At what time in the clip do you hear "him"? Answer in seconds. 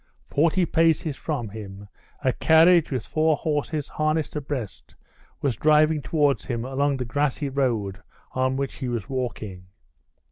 1.49-1.87, 6.47-6.65